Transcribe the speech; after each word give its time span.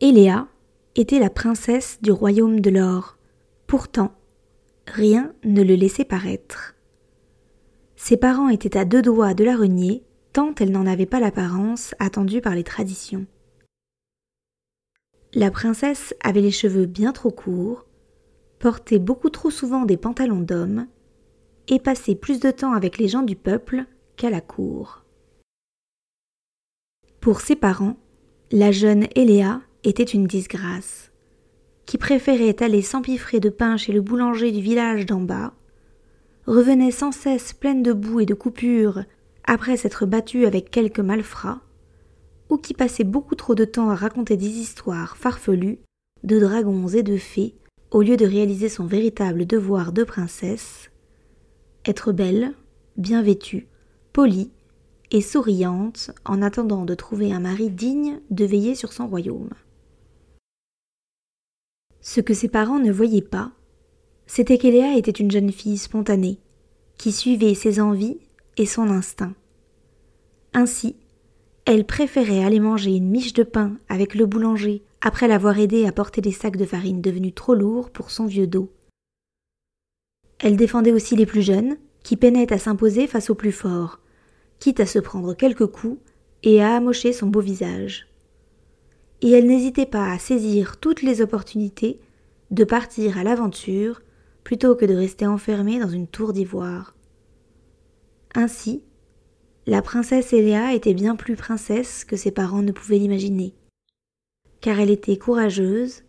Eléa 0.00 0.46
était 0.94 1.18
la 1.18 1.30
princesse 1.30 1.98
du 2.02 2.10
royaume 2.10 2.60
de 2.60 2.68
l'or. 2.68 3.16
Pourtant, 3.66 4.12
rien 4.86 5.32
ne 5.42 5.62
le 5.62 5.74
laissait 5.74 6.04
paraître. 6.04 6.74
Ses 7.96 8.18
parents 8.18 8.50
étaient 8.50 8.76
à 8.76 8.84
deux 8.84 9.00
doigts 9.00 9.32
de 9.32 9.42
la 9.42 9.56
renier, 9.56 10.04
tant 10.34 10.54
elle 10.56 10.70
n'en 10.70 10.86
avait 10.86 11.06
pas 11.06 11.18
l'apparence 11.18 11.94
attendue 11.98 12.42
par 12.42 12.54
les 12.54 12.62
traditions. 12.62 13.26
La 15.32 15.50
princesse 15.50 16.14
avait 16.22 16.42
les 16.42 16.50
cheveux 16.50 16.86
bien 16.86 17.12
trop 17.12 17.30
courts, 17.30 17.86
portait 18.58 18.98
beaucoup 18.98 19.30
trop 19.30 19.50
souvent 19.50 19.86
des 19.86 19.96
pantalons 19.96 20.40
d'homme, 20.40 20.88
et 21.68 21.80
passait 21.80 22.14
plus 22.14 22.38
de 22.38 22.50
temps 22.50 22.74
avec 22.74 22.98
les 22.98 23.08
gens 23.08 23.22
du 23.22 23.34
peuple 23.34 23.86
qu'à 24.16 24.28
la 24.28 24.42
cour. 24.42 25.04
Pour 27.20 27.40
ses 27.40 27.56
parents, 27.56 27.96
la 28.52 28.70
jeune 28.70 29.06
Eléa 29.16 29.60
était 29.88 30.02
une 30.02 30.26
disgrâce, 30.26 31.12
qui 31.86 31.96
préférait 31.96 32.60
aller 32.62 32.82
s'empiffrer 32.82 33.38
de 33.38 33.50
pain 33.50 33.76
chez 33.76 33.92
le 33.92 34.00
boulanger 34.00 34.50
du 34.50 34.60
village 34.60 35.06
d'en 35.06 35.20
bas, 35.20 35.54
revenait 36.46 36.90
sans 36.90 37.12
cesse 37.12 37.52
pleine 37.52 37.84
de 37.84 37.92
boue 37.92 38.20
et 38.20 38.26
de 38.26 38.34
coupures 38.34 39.04
après 39.44 39.76
s'être 39.76 40.04
battue 40.04 40.44
avec 40.44 40.72
quelques 40.72 41.00
malfrats, 41.00 41.60
ou 42.50 42.56
qui 42.56 42.74
passait 42.74 43.04
beaucoup 43.04 43.36
trop 43.36 43.54
de 43.54 43.64
temps 43.64 43.90
à 43.90 43.94
raconter 43.94 44.36
des 44.36 44.48
histoires 44.48 45.16
farfelues 45.16 45.78
de 46.24 46.40
dragons 46.40 46.88
et 46.88 47.04
de 47.04 47.16
fées 47.16 47.54
au 47.92 48.02
lieu 48.02 48.16
de 48.16 48.26
réaliser 48.26 48.68
son 48.68 48.86
véritable 48.86 49.46
devoir 49.46 49.92
de 49.92 50.02
princesse, 50.02 50.90
être 51.84 52.10
belle, 52.10 52.54
bien 52.96 53.22
vêtue, 53.22 53.68
polie 54.12 54.50
et 55.12 55.20
souriante 55.20 56.10
en 56.24 56.42
attendant 56.42 56.84
de 56.84 56.94
trouver 56.94 57.32
un 57.32 57.40
mari 57.40 57.70
digne 57.70 58.18
de 58.30 58.44
veiller 58.44 58.74
sur 58.74 58.92
son 58.92 59.06
royaume. 59.06 59.50
Ce 62.08 62.20
que 62.20 62.34
ses 62.34 62.46
parents 62.46 62.78
ne 62.78 62.92
voyaient 62.92 63.20
pas, 63.20 63.50
c'était 64.28 64.58
qu'Eléa 64.58 64.96
était 64.96 65.10
une 65.10 65.32
jeune 65.32 65.50
fille 65.50 65.76
spontanée, 65.76 66.38
qui 66.98 67.10
suivait 67.10 67.56
ses 67.56 67.80
envies 67.80 68.18
et 68.56 68.64
son 68.64 68.90
instinct. 68.90 69.34
Ainsi, 70.54 70.94
elle 71.64 71.84
préférait 71.84 72.44
aller 72.44 72.60
manger 72.60 72.94
une 72.94 73.10
miche 73.10 73.32
de 73.32 73.42
pain 73.42 73.76
avec 73.88 74.14
le 74.14 74.24
boulanger 74.24 74.84
après 75.00 75.26
l'avoir 75.26 75.58
aidé 75.58 75.84
à 75.84 75.90
porter 75.90 76.20
des 76.20 76.30
sacs 76.30 76.56
de 76.56 76.64
farine 76.64 77.02
devenus 77.02 77.34
trop 77.34 77.54
lourds 77.54 77.90
pour 77.90 78.12
son 78.12 78.26
vieux 78.26 78.46
dos. 78.46 78.70
Elle 80.38 80.56
défendait 80.56 80.92
aussi 80.92 81.16
les 81.16 81.26
plus 81.26 81.42
jeunes, 81.42 81.76
qui 82.04 82.16
peinaient 82.16 82.52
à 82.52 82.58
s'imposer 82.58 83.08
face 83.08 83.30
aux 83.30 83.34
plus 83.34 83.50
forts, 83.50 83.98
quitte 84.60 84.78
à 84.78 84.86
se 84.86 85.00
prendre 85.00 85.34
quelques 85.34 85.66
coups 85.66 85.98
et 86.44 86.62
à 86.62 86.76
amocher 86.76 87.12
son 87.12 87.26
beau 87.26 87.40
visage 87.40 88.06
et 89.22 89.30
elle 89.30 89.46
n'hésitait 89.46 89.86
pas 89.86 90.10
à 90.10 90.18
saisir 90.18 90.78
toutes 90.78 91.02
les 91.02 91.20
opportunités 91.22 92.00
de 92.50 92.64
partir 92.64 93.18
à 93.18 93.24
l'aventure 93.24 94.02
plutôt 94.44 94.76
que 94.76 94.84
de 94.84 94.94
rester 94.94 95.26
enfermée 95.26 95.80
dans 95.80 95.88
une 95.88 96.06
tour 96.06 96.32
d'ivoire. 96.32 96.94
Ainsi, 98.34 98.82
la 99.66 99.82
princesse 99.82 100.32
Eléa 100.32 100.74
était 100.74 100.94
bien 100.94 101.16
plus 101.16 101.34
princesse 101.34 102.04
que 102.04 102.16
ses 102.16 102.30
parents 102.30 102.62
ne 102.62 102.70
pouvaient 102.70 102.98
l'imaginer, 102.98 103.54
car 104.60 104.78
elle 104.78 104.90
était 104.90 105.16
courageuse, 105.16 106.04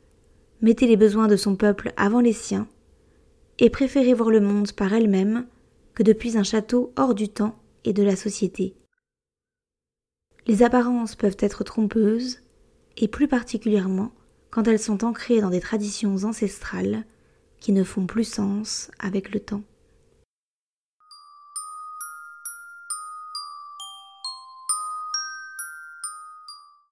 mettait 0.62 0.86
les 0.86 0.98
besoins 0.98 1.28
de 1.28 1.36
son 1.36 1.56
peuple 1.56 1.94
avant 1.98 2.20
les 2.20 2.34
siens, 2.34 2.68
et 3.60 3.70
préférait 3.70 4.14
voir 4.14 4.30
le 4.30 4.42
monde 4.42 4.72
par 4.74 4.94
elle-même 4.94 5.48
que 5.96 6.04
depuis 6.04 6.38
un 6.38 6.44
château 6.44 6.94
hors 6.96 7.16
du 7.16 7.30
temps 7.30 7.58
et 7.86 7.94
de 7.94 8.04
la 8.04 8.16
société. 8.16 8.76
Les 10.46 10.62
apparences 10.62 11.16
peuvent 11.16 11.38
être 11.40 11.64
trompeuses, 11.64 12.42
et 12.98 13.08
plus 13.08 13.28
particulièrement 13.28 14.12
quand 14.50 14.68
elles 14.68 14.80
sont 14.80 15.04
ancrées 15.04 15.42
dans 15.42 15.50
des 15.50 15.60
traditions 15.60 16.16
ancestrales 16.24 17.06
qui 17.60 17.72
ne 17.72 17.84
font 17.84 18.06
plus 18.06 18.24
sens 18.24 18.92
avec 19.00 19.34
le 19.34 19.40
temps. 19.40 19.64